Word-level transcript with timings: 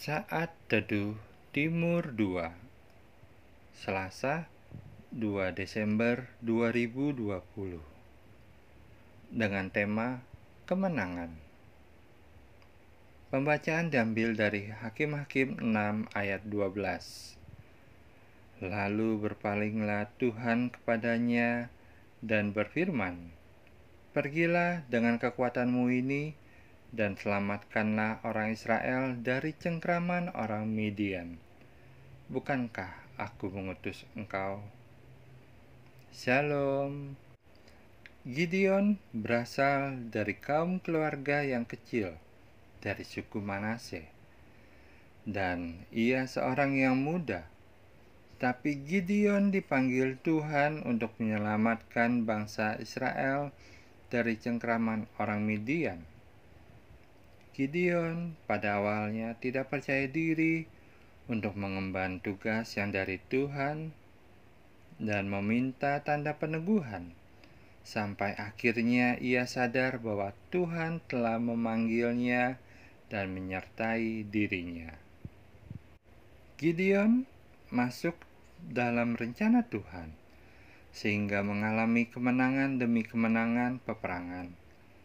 Saat 0.00 0.56
Teduh 0.72 1.12
Timur 1.52 2.16
2 2.16 2.48
Selasa 3.76 4.48
2 5.12 5.52
Desember 5.52 6.24
2020 6.40 7.20
Dengan 9.28 9.68
tema 9.68 10.24
Kemenangan. 10.64 11.36
Pembacaan 13.28 13.92
diambil 13.92 14.32
dari 14.32 14.72
Hakim-Hakim 14.72 15.60
6 15.60 15.68
ayat 16.16 16.48
12 16.48 17.36
Lalu 18.64 19.10
berpalinglah 19.20 20.08
Tuhan 20.16 20.72
kepadanya 20.72 21.68
dan 22.24 22.56
berfirman, 22.56 23.36
Pergilah 24.16 24.80
dengan 24.88 25.20
kekuatanmu 25.20 25.92
ini, 25.92 26.32
dan 26.90 27.14
selamatkanlah 27.14 28.18
orang 28.26 28.50
Israel 28.50 29.14
dari 29.14 29.54
cengkraman 29.54 30.34
orang 30.34 30.66
Midian. 30.66 31.38
Bukankah 32.26 32.90
aku 33.14 33.50
mengutus 33.50 34.02
engkau? 34.18 34.62
Shalom. 36.10 37.14
Gideon 38.26 39.00
berasal 39.14 39.96
dari 40.10 40.36
kaum 40.36 40.82
keluarga 40.82 41.40
yang 41.46 41.62
kecil 41.64 42.18
dari 42.82 43.06
suku 43.06 43.38
Manase. 43.38 44.10
Dan 45.22 45.86
ia 45.94 46.26
seorang 46.26 46.74
yang 46.74 46.98
muda. 46.98 47.46
Tapi 48.42 48.82
Gideon 48.82 49.54
dipanggil 49.54 50.18
Tuhan 50.20 50.82
untuk 50.82 51.14
menyelamatkan 51.22 52.26
bangsa 52.26 52.76
Israel 52.82 53.54
dari 54.10 54.34
cengkraman 54.34 55.06
orang 55.22 55.46
Midian. 55.46 56.09
Gideon 57.60 58.40
pada 58.48 58.80
awalnya 58.80 59.36
tidak 59.36 59.68
percaya 59.68 60.08
diri 60.08 60.64
untuk 61.28 61.60
mengemban 61.60 62.16
tugas 62.16 62.72
yang 62.80 62.88
dari 62.88 63.20
Tuhan 63.20 63.92
dan 64.96 65.28
meminta 65.28 66.00
tanda 66.00 66.40
peneguhan, 66.40 67.12
sampai 67.84 68.32
akhirnya 68.40 69.20
ia 69.20 69.44
sadar 69.44 70.00
bahwa 70.00 70.32
Tuhan 70.48 71.04
telah 71.04 71.36
memanggilnya 71.36 72.56
dan 73.12 73.36
menyertai 73.36 74.24
dirinya. 74.24 74.96
Gideon 76.56 77.28
masuk 77.68 78.16
dalam 78.72 79.20
rencana 79.20 79.68
Tuhan, 79.68 80.16
sehingga 80.96 81.44
mengalami 81.44 82.08
kemenangan 82.08 82.80
demi 82.80 83.04
kemenangan 83.04 83.84
peperangan, 83.84 84.48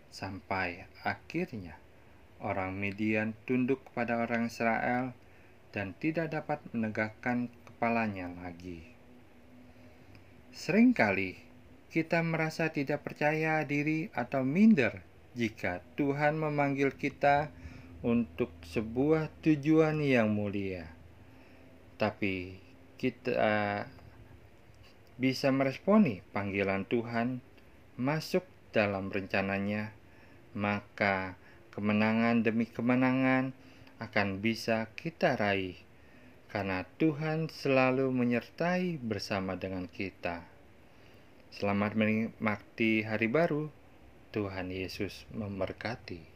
sampai 0.08 0.88
akhirnya 1.04 1.84
orang 2.46 2.78
Midian 2.78 3.34
tunduk 3.50 3.82
kepada 3.90 4.22
orang 4.22 4.54
Israel 4.54 5.18
dan 5.74 5.98
tidak 5.98 6.30
dapat 6.30 6.62
menegakkan 6.72 7.50
kepalanya 7.66 8.30
lagi. 8.38 8.86
Seringkali 10.54 11.42
kita 11.90 12.22
merasa 12.22 12.70
tidak 12.70 13.04
percaya 13.04 13.66
diri 13.66 14.08
atau 14.14 14.46
minder 14.46 15.04
jika 15.36 15.84
Tuhan 16.00 16.40
memanggil 16.40 16.96
kita 16.96 17.52
untuk 18.06 18.54
sebuah 18.64 19.34
tujuan 19.44 20.00
yang 20.00 20.32
mulia. 20.32 20.88
Tapi 21.98 22.62
kita 22.96 23.84
bisa 25.16 25.48
meresponi 25.52 26.24
panggilan 26.32 26.88
Tuhan 26.88 27.40
masuk 27.96 28.44
dalam 28.76 29.08
rencananya, 29.08 29.96
maka 30.52 31.40
kemenangan 31.76 32.42
demi 32.42 32.64
kemenangan 32.66 33.52
akan 34.00 34.40
bisa 34.40 34.88
kita 34.96 35.36
raih 35.36 35.76
karena 36.48 36.88
Tuhan 36.96 37.52
selalu 37.52 38.16
menyertai 38.16 38.96
bersama 39.04 39.60
dengan 39.60 39.92
kita. 39.92 40.48
Selamat 41.52 42.00
menikmati 42.00 43.04
hari 43.04 43.28
baru. 43.28 43.68
Tuhan 44.32 44.72
Yesus 44.72 45.28
memberkati. 45.36 46.35